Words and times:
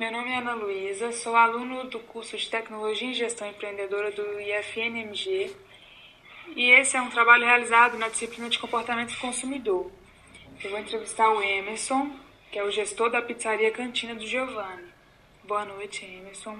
Meu 0.00 0.10
nome 0.10 0.30
é 0.30 0.38
Ana 0.38 0.54
Luísa, 0.54 1.12
sou 1.12 1.36
aluno 1.36 1.84
do 1.84 1.98
curso 2.00 2.34
de 2.34 2.48
Tecnologia 2.48 3.06
em 3.06 3.12
Gestão 3.12 3.46
Empreendedora 3.46 4.10
do 4.10 4.40
IFNMG 4.40 5.54
e 6.56 6.70
esse 6.70 6.96
é 6.96 7.02
um 7.02 7.10
trabalho 7.10 7.44
realizado 7.44 7.98
na 7.98 8.08
disciplina 8.08 8.48
de 8.48 8.58
Comportamento 8.58 9.12
do 9.12 9.18
Consumidor. 9.18 9.92
Eu 10.64 10.70
vou 10.70 10.78
entrevistar 10.78 11.28
o 11.28 11.42
Emerson, 11.42 12.16
que 12.50 12.58
é 12.58 12.64
o 12.64 12.70
gestor 12.70 13.10
da 13.10 13.20
pizzaria 13.20 13.70
Cantina 13.72 14.14
do 14.14 14.26
Giovanni. 14.26 14.88
Boa 15.44 15.66
noite, 15.66 16.02
Emerson. 16.02 16.58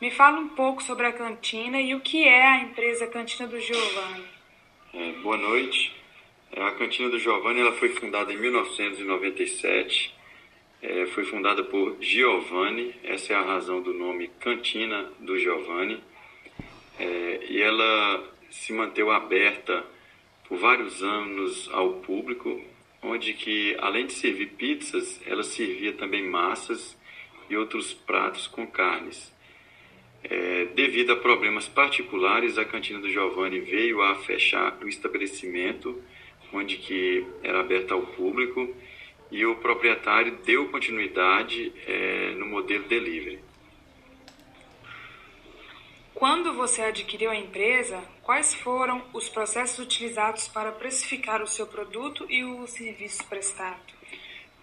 Me 0.00 0.12
fala 0.12 0.38
um 0.38 0.50
pouco 0.50 0.80
sobre 0.80 1.08
a 1.08 1.12
cantina 1.12 1.80
e 1.80 1.92
o 1.96 2.00
que 2.00 2.22
é 2.22 2.46
a 2.46 2.60
empresa 2.60 3.04
Cantina 3.08 3.48
do 3.48 3.60
Giovanni. 3.60 4.26
É, 4.94 5.10
boa 5.24 5.36
noite. 5.36 5.92
É, 6.52 6.62
a 6.62 6.70
Cantina 6.76 7.08
do 7.08 7.18
Giovanni 7.18 7.62
ela 7.62 7.72
foi 7.72 7.88
fundada 7.88 8.32
em 8.32 8.36
1997 8.36 10.19
é, 10.82 11.06
foi 11.06 11.24
fundada 11.24 11.62
por 11.64 11.96
Giovanni, 12.00 12.94
essa 13.04 13.32
é 13.32 13.36
a 13.36 13.42
razão 13.42 13.82
do 13.82 13.92
nome 13.92 14.28
Cantina 14.40 15.10
do 15.18 15.38
Giovanni, 15.38 16.02
é, 16.98 17.46
e 17.48 17.60
ela 17.60 18.24
se 18.50 18.72
manteve 18.72 19.10
aberta 19.10 19.84
por 20.48 20.58
vários 20.58 21.02
anos 21.02 21.68
ao 21.72 21.94
público, 22.00 22.60
onde 23.02 23.34
que 23.34 23.76
além 23.78 24.06
de 24.06 24.12
servir 24.12 24.46
pizzas, 24.48 25.20
ela 25.26 25.42
servia 25.42 25.92
também 25.92 26.26
massas 26.26 26.96
e 27.48 27.56
outros 27.56 27.92
pratos 27.92 28.46
com 28.46 28.66
carnes. 28.66 29.32
É, 30.22 30.66
devido 30.74 31.12
a 31.12 31.16
problemas 31.16 31.68
particulares, 31.68 32.58
a 32.58 32.64
cantina 32.64 33.00
do 33.00 33.10
Giovanni 33.10 33.60
veio 33.60 34.02
a 34.02 34.16
fechar 34.16 34.78
o 34.82 34.88
estabelecimento, 34.88 36.02
onde 36.52 36.76
que 36.76 37.24
era 37.42 37.60
aberta 37.60 37.94
ao 37.94 38.02
público, 38.02 38.74
e 39.30 39.46
o 39.46 39.56
proprietário 39.56 40.38
deu 40.44 40.68
continuidade 40.68 41.72
é, 41.86 42.34
no 42.36 42.46
modelo 42.46 42.84
delivery. 42.84 43.38
Quando 46.14 46.52
você 46.52 46.82
adquiriu 46.82 47.30
a 47.30 47.36
empresa, 47.36 48.02
quais 48.22 48.54
foram 48.54 49.02
os 49.14 49.28
processos 49.28 49.78
utilizados 49.78 50.48
para 50.48 50.70
precificar 50.70 51.42
o 51.42 51.46
seu 51.46 51.66
produto 51.66 52.26
e 52.28 52.44
o 52.44 52.66
serviço 52.66 53.24
prestado? 53.26 53.80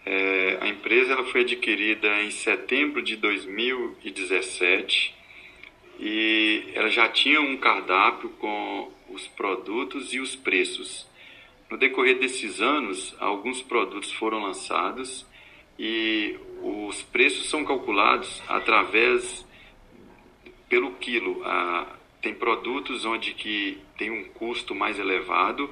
É, 0.06 0.60
a 0.62 0.68
empresa 0.68 1.14
ela 1.14 1.26
foi 1.26 1.42
adquirida 1.42 2.22
em 2.22 2.32
setembro 2.32 3.02
de 3.02 3.16
2017 3.16 5.16
e 6.00 6.72
ela 6.76 6.90
já 6.90 7.10
tinha 7.10 7.42
um 7.42 7.58
cardápio 7.58 8.30
com 8.40 8.92
os 9.10 9.28
produtos 9.28 10.14
e 10.14 10.20
os 10.20 10.36
preços. 10.36 11.08
No 11.70 11.78
decorrer 11.78 12.18
desses 12.18 12.62
anos, 12.62 13.14
alguns 13.20 13.62
produtos 13.62 14.12
foram 14.14 14.42
lançados 14.42 15.26
e 15.78 16.40
os 16.62 17.04
preços 17.04 17.50
são 17.50 17.66
calculados 17.66 18.42
através 18.48 19.46
pelo 20.70 20.94
quilo. 20.94 21.42
Ah, 21.44 21.86
tem 22.22 22.34
produtos 22.34 23.04
onde 23.04 23.34
que 23.34 23.80
tem 23.98 24.10
um 24.10 24.24
custo 24.24 24.74
mais 24.74 24.98
elevado, 24.98 25.70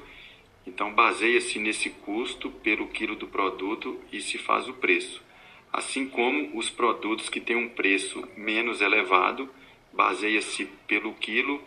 então 0.68 0.94
baseia-se 0.94 1.60
nesse 1.60 1.90
custo 1.90 2.50
pelo 2.52 2.88
quilo 2.88 3.16
do 3.16 3.28
produto 3.28 3.98
e 4.12 4.20
se 4.20 4.38
faz 4.38 4.68
o 4.68 4.74
preço. 4.74 5.24
Assim 5.72 6.09
como 6.09 6.58
os 6.58 6.70
produtos 6.70 7.30
que 7.30 7.40
têm 7.40 7.56
um 7.56 7.70
preço 7.70 8.22
menos 8.36 8.82
elevado, 8.82 9.50
baseia-se 9.94 10.66
pelo 10.88 11.14
quilo 11.14 11.62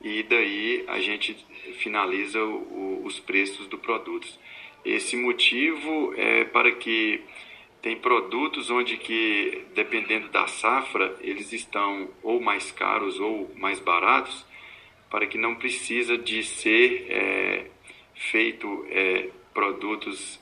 e 0.00 0.22
daí 0.22 0.84
a 0.88 0.98
gente 1.00 1.36
finaliza 1.78 2.42
o, 2.42 3.02
os 3.04 3.20
preços 3.20 3.66
do 3.66 3.78
produtos. 3.78 4.38
Esse 4.84 5.16
motivo 5.16 6.14
é 6.16 6.44
para 6.44 6.72
que 6.72 7.20
tem 7.82 7.96
produtos 7.96 8.70
onde 8.70 8.96
que 8.96 9.64
dependendo 9.74 10.28
da 10.28 10.46
safra 10.46 11.16
eles 11.20 11.52
estão 11.52 12.08
ou 12.22 12.40
mais 12.40 12.70
caros 12.70 13.18
ou 13.18 13.50
mais 13.56 13.78
baratos 13.78 14.44
para 15.10 15.26
que 15.26 15.36
não 15.36 15.54
precisa 15.56 16.16
de 16.16 16.42
ser 16.44 17.06
é, 17.08 17.66
feito 18.14 18.86
é, 18.90 19.28
produtos 19.52 20.40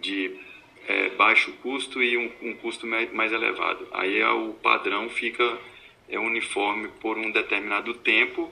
de 0.00 0.34
é, 0.88 1.10
baixo 1.10 1.52
custo 1.62 2.02
e 2.02 2.16
um, 2.16 2.30
um 2.42 2.54
custo 2.54 2.86
mais, 2.86 3.32
elevado. 3.32 3.86
Aí 3.92 4.18
é 4.18 4.30
o 4.30 4.54
padrão 4.54 5.08
fica 5.08 5.58
é 6.08 6.18
uniforme 6.18 6.88
por 7.00 7.18
um 7.18 7.30
determinado 7.32 7.92
tempo 7.94 8.50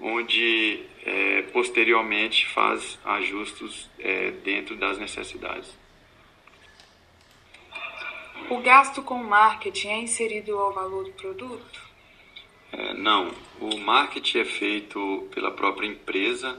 onde 0.00 0.82
é, 1.04 1.42
posteriormente 1.52 2.46
faz 2.46 2.98
ajustes 3.04 3.88
é, 3.98 4.30
dentro 4.30 4.76
das 4.76 4.98
necessidades. 4.98 5.76
O 8.50 8.58
gasto 8.58 9.02
com 9.02 9.22
marketing 9.22 9.88
é 9.88 9.98
inserido 9.98 10.56
ao 10.58 10.72
valor 10.72 11.04
do 11.04 11.12
produto? 11.12 11.88
É, 12.72 12.94
não, 12.94 13.30
o 13.60 13.76
marketing 13.78 14.38
é 14.38 14.44
feito 14.44 15.28
pela 15.34 15.50
própria 15.50 15.86
empresa, 15.86 16.58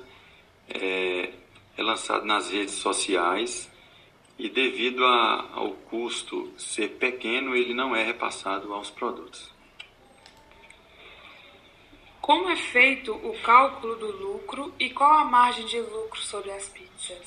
é, 0.67 1.31
é 1.77 1.83
lançado 1.83 2.25
nas 2.25 2.51
redes 2.51 2.75
sociais 2.75 3.69
e 4.38 4.50
devido 4.50 5.06
a, 5.06 5.50
ao 5.53 5.71
custo 5.71 6.51
ser 6.57 6.89
pequeno, 6.89 7.56
ele 7.56 7.73
não 7.73 7.95
é 7.95 8.03
repassado 8.03 8.73
aos 8.73 8.89
produtos. 8.89 9.51
Como 12.29 12.47
é 12.47 12.56
feito 12.56 13.12
o 13.12 13.34
cálculo 13.40 13.95
do 13.95 14.12
lucro 14.12 14.72
e 14.79 14.91
qual 14.91 15.12
a 15.13 15.25
margem 15.25 15.66
de 15.66 15.79
lucro 15.79 16.22
sobre 16.22 16.51
as 16.51 16.69
pizzas? 16.69 17.25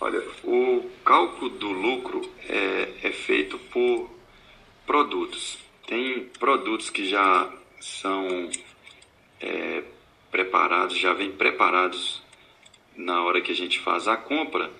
Olha, 0.00 0.22
o 0.44 0.88
cálculo 1.04 1.50
do 1.50 1.72
lucro 1.72 2.22
é, 2.48 2.88
é 3.02 3.10
feito 3.10 3.58
por 3.58 4.08
produtos. 4.86 5.58
Tem 5.88 6.22
produtos 6.38 6.88
que 6.88 7.04
já 7.04 7.52
são 7.80 8.48
é, 9.40 9.82
preparados, 10.30 10.96
já 10.96 11.12
vêm 11.12 11.32
preparados 11.32 12.22
na 12.94 13.24
hora 13.24 13.40
que 13.40 13.50
a 13.50 13.56
gente 13.56 13.80
faz 13.80 14.06
a 14.06 14.16
compra. 14.16 14.70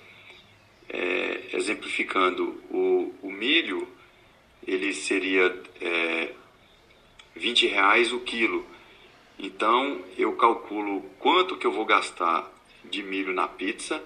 É, 0.88 1.56
exemplificando, 1.56 2.62
o, 2.70 3.12
o, 3.22 3.32
milho, 3.32 3.88
ele 4.64 4.94
seria 4.94 5.60
é, 5.80 6.32
20 7.34 7.66
reais 7.66 8.12
o 8.12 8.20
quilo. 8.20 8.69
Então 9.42 10.04
eu 10.18 10.36
calculo 10.36 11.00
quanto 11.18 11.56
que 11.56 11.66
eu 11.66 11.72
vou 11.72 11.86
gastar 11.86 12.46
de 12.84 13.02
milho 13.02 13.32
na 13.32 13.48
pizza, 13.48 14.02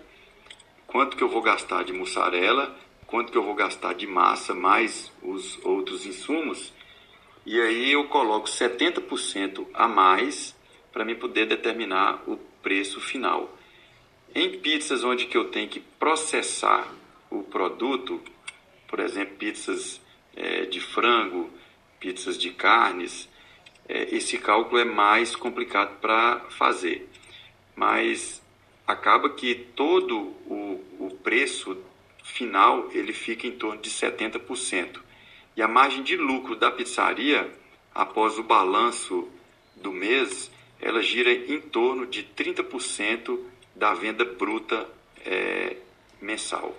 quanto 0.86 1.16
que 1.16 1.24
eu 1.24 1.28
vou 1.28 1.42
gastar 1.42 1.82
de 1.82 1.92
mussarela, 1.92 2.72
quanto 3.04 3.32
que 3.32 3.38
eu 3.38 3.42
vou 3.42 3.56
gastar 3.56 3.94
de 3.94 4.06
massa, 4.06 4.54
mais 4.54 5.10
os 5.20 5.58
outros 5.64 6.06
insumos, 6.06 6.72
e 7.44 7.60
aí 7.60 7.90
eu 7.90 8.04
coloco 8.04 8.46
70% 8.46 9.66
a 9.74 9.88
mais 9.88 10.54
para 10.92 11.04
me 11.04 11.16
poder 11.16 11.46
determinar 11.46 12.22
o 12.28 12.36
preço 12.62 13.00
final. 13.00 13.58
Em 14.32 14.60
pizzas 14.60 15.02
onde 15.02 15.26
que 15.26 15.36
eu 15.36 15.50
tenho 15.50 15.68
que 15.68 15.80
processar 15.80 16.86
o 17.28 17.42
produto, 17.42 18.22
por 18.86 19.00
exemplo, 19.00 19.34
pizzas 19.34 20.00
é, 20.36 20.64
de 20.66 20.80
frango, 20.80 21.50
pizzas 21.98 22.38
de 22.38 22.50
carnes, 22.52 23.28
esse 23.88 24.38
cálculo 24.38 24.80
é 24.80 24.84
mais 24.84 25.36
complicado 25.36 25.98
para 26.00 26.40
fazer. 26.50 27.08
Mas 27.76 28.42
acaba 28.86 29.30
que 29.30 29.54
todo 29.54 30.18
o, 30.46 30.84
o 30.98 31.18
preço 31.22 31.76
final 32.22 32.88
ele 32.92 33.12
fica 33.12 33.46
em 33.46 33.52
torno 33.52 33.80
de 33.80 33.90
70%. 33.90 35.00
E 35.56 35.62
a 35.62 35.68
margem 35.68 36.02
de 36.02 36.16
lucro 36.16 36.56
da 36.56 36.70
pizzaria, 36.70 37.52
após 37.94 38.38
o 38.38 38.42
balanço 38.42 39.28
do 39.76 39.92
mês, 39.92 40.50
ela 40.80 41.02
gira 41.02 41.32
em 41.32 41.60
torno 41.60 42.06
de 42.06 42.24
30% 42.24 43.38
da 43.74 43.94
venda 43.94 44.24
bruta 44.24 44.88
é, 45.24 45.76
mensal. 46.20 46.76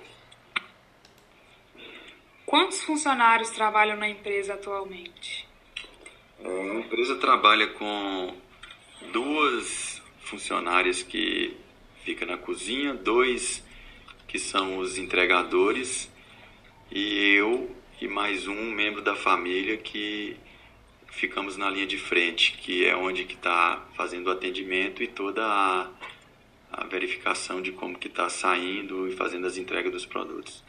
Quantos 2.46 2.84
funcionários 2.84 3.50
trabalham 3.50 3.98
na 3.98 4.08
empresa 4.08 4.54
atualmente? 4.54 5.45
A 6.44 6.80
empresa 6.80 7.16
trabalha 7.16 7.68
com 7.68 8.36
duas 9.14 10.02
funcionárias 10.20 11.02
que 11.02 11.56
ficam 12.04 12.28
na 12.28 12.38
cozinha, 12.38 12.94
dois 12.94 13.64
que 14.28 14.38
são 14.38 14.80
os 14.80 14.98
entregadores 14.98 16.12
e 16.92 17.36
eu 17.36 17.74
e 18.02 18.08
mais 18.08 18.48
um 18.48 18.70
membro 18.72 19.02
da 19.02 19.16
família 19.16 19.78
que 19.78 20.36
ficamos 21.08 21.56
na 21.56 21.70
linha 21.70 21.88
de 21.88 21.98
frente, 21.98 22.52
que 22.58 22.86
é 22.86 22.96
onde 22.96 23.24
que 23.24 23.36
está 23.36 23.88
fazendo 23.96 24.28
o 24.28 24.32
atendimento 24.32 25.02
e 25.02 25.08
toda 25.08 25.42
a, 25.46 25.90
a 26.72 26.84
verificação 26.84 27.62
de 27.62 27.72
como 27.72 27.98
que 27.98 28.08
está 28.08 28.28
saindo 28.28 29.08
e 29.08 29.16
fazendo 29.16 29.48
as 29.48 29.58
entregas 29.58 29.92
dos 29.92 30.06
produtos. 30.06 30.62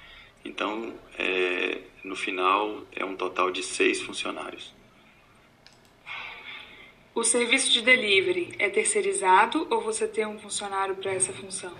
Então, 0.45 0.95
é, 1.19 1.81
no 2.05 2.15
final, 2.15 2.87
é 2.93 3.05
um 3.05 3.17
total 3.17 3.51
de 3.51 3.65
seis 3.65 4.01
funcionários. 4.01 4.73
O 7.17 7.25
serviço 7.25 7.73
de 7.73 7.81
delivery 7.81 8.55
é 8.59 8.69
terceirizado 8.69 9.67
ou 9.71 9.81
você 9.81 10.07
tem 10.07 10.27
um 10.27 10.39
funcionário 10.39 10.95
para 10.97 11.15
essa 11.15 11.33
função? 11.33 11.75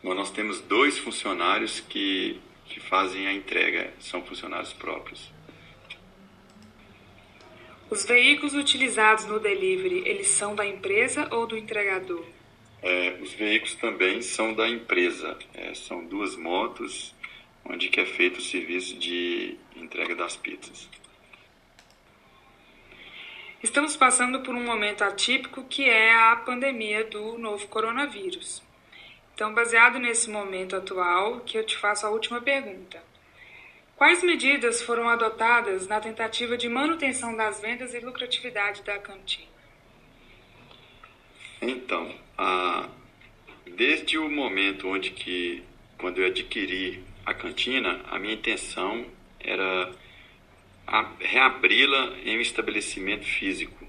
Bom, 0.00 0.14
nós 0.14 0.30
temos 0.30 0.60
dois 0.60 0.96
funcionários 0.96 1.80
que, 1.80 2.40
que 2.66 2.78
fazem 2.78 3.26
a 3.26 3.32
entrega, 3.32 3.92
são 3.98 4.22
funcionários 4.22 4.72
próprios. 4.72 5.28
Os 7.90 8.04
veículos 8.04 8.54
utilizados 8.54 9.24
no 9.24 9.40
delivery, 9.40 10.04
eles 10.06 10.28
são 10.28 10.54
da 10.54 10.64
empresa 10.64 11.28
ou 11.34 11.48
do 11.48 11.58
entregador? 11.58 12.24
É, 12.80 13.18
os 13.20 13.32
veículos 13.32 13.74
também 13.74 14.22
são 14.22 14.54
da 14.54 14.68
empresa. 14.68 15.36
É, 15.52 15.74
são 15.74 16.06
duas 16.06 16.36
motos 16.36 17.12
onde 17.64 17.88
que 17.88 17.98
é 17.98 18.06
feito 18.06 18.38
o 18.38 18.40
serviço 18.40 18.96
de 18.96 19.56
entrega 19.74 20.14
das 20.14 20.36
pizzas. 20.36 20.88
Estamos 23.62 23.96
passando 23.96 24.40
por 24.40 24.54
um 24.54 24.62
momento 24.62 25.02
atípico 25.02 25.64
que 25.64 25.88
é 25.88 26.14
a 26.14 26.36
pandemia 26.36 27.04
do 27.04 27.38
novo 27.38 27.66
coronavírus. 27.68 28.62
Então, 29.34 29.52
baseado 29.54 29.98
nesse 29.98 30.30
momento 30.30 30.76
atual, 30.76 31.40
que 31.40 31.58
eu 31.58 31.64
te 31.64 31.76
faço 31.76 32.06
a 32.06 32.10
última 32.10 32.40
pergunta. 32.40 33.02
Quais 33.96 34.22
medidas 34.22 34.82
foram 34.82 35.08
adotadas 35.08 35.86
na 35.86 36.00
tentativa 36.00 36.56
de 36.56 36.68
manutenção 36.68 37.34
das 37.34 37.60
vendas 37.60 37.94
e 37.94 38.00
lucratividade 38.00 38.82
da 38.82 38.98
cantina? 38.98 39.46
Então, 41.62 42.14
a, 42.36 42.88
desde 43.74 44.18
o 44.18 44.28
momento 44.28 44.86
onde 44.86 45.10
que, 45.10 45.64
quando 45.96 46.20
eu 46.20 46.26
adquiri 46.26 47.02
a 47.24 47.32
cantina, 47.32 48.00
a 48.10 48.18
minha 48.18 48.34
intenção 48.34 49.06
era 49.40 49.90
reabri-la 51.18 52.16
em 52.24 52.38
um 52.38 52.40
estabelecimento 52.40 53.24
físico. 53.24 53.86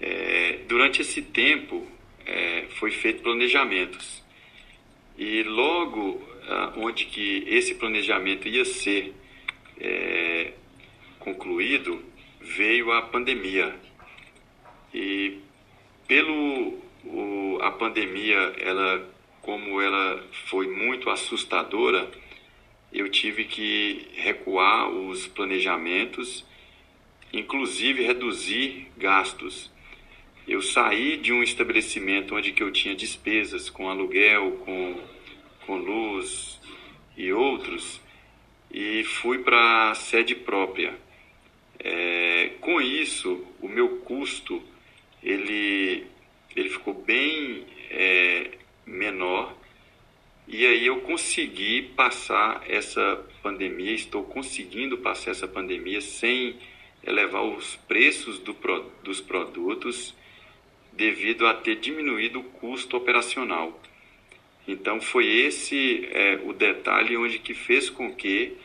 É, 0.00 0.60
durante 0.66 1.02
esse 1.02 1.22
tempo, 1.22 1.86
é, 2.26 2.66
foi 2.70 2.90
feito 2.90 3.22
planejamentos. 3.22 4.22
E 5.16 5.42
logo 5.42 6.26
ah, 6.48 6.72
onde 6.76 7.04
que 7.06 7.44
esse 7.46 7.74
planejamento 7.74 8.48
ia 8.48 8.64
ser 8.64 9.14
é, 9.80 10.52
concluído, 11.18 12.02
veio 12.40 12.92
a 12.92 13.02
pandemia. 13.02 13.74
E 14.92 15.38
pelo 16.06 16.78
o, 17.04 17.58
a 17.62 17.70
pandemia, 17.70 18.54
ela 18.58 19.10
como 19.40 19.80
ela 19.80 20.24
foi 20.46 20.66
muito 20.68 21.10
assustadora, 21.10 22.10
eu 22.94 23.08
tive 23.08 23.44
que 23.44 24.06
recuar 24.14 24.88
os 24.88 25.26
planejamentos, 25.26 26.44
inclusive 27.32 28.04
reduzir 28.04 28.86
gastos. 28.96 29.68
Eu 30.46 30.62
saí 30.62 31.16
de 31.16 31.32
um 31.32 31.42
estabelecimento 31.42 32.36
onde 32.36 32.52
que 32.52 32.62
eu 32.62 32.70
tinha 32.70 32.94
despesas 32.94 33.68
com 33.68 33.90
aluguel, 33.90 34.52
com, 34.64 35.00
com 35.66 35.76
luz 35.76 36.60
e 37.16 37.32
outros, 37.32 38.00
e 38.70 39.02
fui 39.02 39.38
para 39.38 39.90
a 39.90 39.94
sede 39.96 40.36
própria. 40.36 40.96
É, 41.80 42.52
com 42.60 42.80
isso, 42.80 43.44
o 43.60 43.68
meu 43.68 43.96
custo 44.02 44.62
ele, 45.20 46.06
ele 46.54 46.68
ficou 46.68 46.94
bem 46.94 47.66
é, 47.90 48.52
menor 48.86 49.56
e 50.46 50.64
eu 50.86 51.00
consegui 51.00 51.82
passar 51.82 52.64
essa 52.68 53.24
pandemia, 53.42 53.92
estou 53.92 54.24
conseguindo 54.24 54.98
passar 54.98 55.30
essa 55.30 55.46
pandemia 55.46 56.00
sem 56.00 56.56
elevar 57.06 57.42
os 57.42 57.76
preços 57.88 58.38
do, 58.38 58.56
dos 59.02 59.20
produtos 59.20 60.14
devido 60.92 61.46
a 61.46 61.54
ter 61.54 61.76
diminuído 61.76 62.40
o 62.40 62.44
custo 62.44 62.96
operacional. 62.96 63.80
Então 64.66 65.00
foi 65.00 65.26
esse 65.26 66.08
é, 66.10 66.40
o 66.44 66.52
detalhe 66.52 67.16
onde 67.16 67.38
que 67.38 67.52
fez 67.52 67.90
com 67.90 68.14
que 68.14 68.56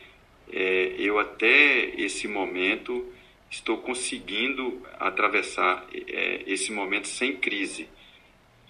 é, 0.52 0.96
eu 0.98 1.20
até 1.20 1.94
esse 2.02 2.28
momento 2.28 3.06
estou 3.50 3.78
conseguindo 3.78 4.82
atravessar 5.00 5.86
é, 5.94 6.44
esse 6.48 6.72
momento 6.72 7.08
sem 7.08 7.36
crise. 7.36 7.90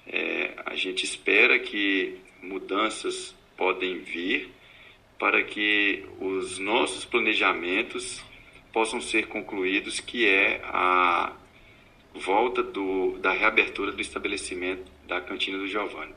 É, 0.08 0.54
a 0.66 0.76
gente 0.76 1.04
espera 1.04 1.60
que 1.60 2.18
mudanças 2.42 3.36
podem 3.60 4.00
vir 4.00 4.50
para 5.20 5.44
que 5.44 6.06
os 6.22 6.58
nossos 6.60 7.04
planejamentos 7.04 8.24
possam 8.72 9.02
ser 9.02 9.28
concluídos, 9.28 10.00
que 10.00 10.26
é 10.26 10.62
a 10.64 11.34
volta 12.16 12.64
do, 12.64 13.18
da 13.18 13.32
reabertura 13.32 13.92
do 13.92 14.02
estabelecimento 14.02 14.90
da 15.06 15.20
cantina 15.20 15.58
do 15.58 15.68
Giovanni. 15.68 16.16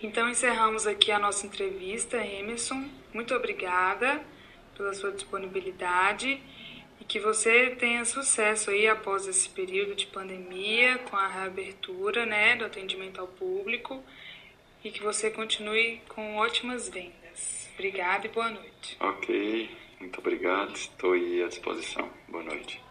Então 0.00 0.28
encerramos 0.28 0.86
aqui 0.86 1.10
a 1.10 1.18
nossa 1.18 1.44
entrevista, 1.44 2.16
Emerson. 2.24 2.88
Muito 3.12 3.34
obrigada 3.34 4.22
pela 4.76 4.94
sua 4.94 5.10
disponibilidade 5.10 6.40
e 7.00 7.04
que 7.04 7.18
você 7.18 7.70
tenha 7.70 8.04
sucesso 8.04 8.70
aí 8.70 8.86
após 8.86 9.26
esse 9.26 9.48
período 9.48 9.96
de 9.96 10.06
pandemia, 10.06 10.98
com 10.98 11.16
a 11.16 11.26
reabertura 11.26 12.24
né, 12.24 12.54
do 12.54 12.64
atendimento 12.64 13.20
ao 13.20 13.26
público 13.26 14.04
e 14.84 14.90
que 14.90 15.02
você 15.02 15.30
continue 15.30 16.00
com 16.08 16.36
ótimas 16.36 16.88
vendas. 16.88 17.68
Obrigada 17.74 18.26
e 18.26 18.30
boa 18.30 18.50
noite. 18.50 18.96
Ok, 19.00 19.70
muito 19.98 20.20
obrigado. 20.20 20.76
Estou 20.76 21.14
à 21.14 21.48
disposição. 21.48 22.08
Boa 22.28 22.44
noite. 22.44 22.83